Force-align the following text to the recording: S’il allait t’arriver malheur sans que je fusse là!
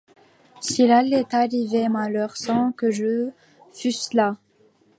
S’il 0.61 0.89
allait 0.89 1.25
t’arriver 1.25 1.87
malheur 1.87 2.35
sans 2.35 2.71
que 2.71 2.89
je 2.89 3.29
fusse 3.71 4.15
là! 4.15 4.35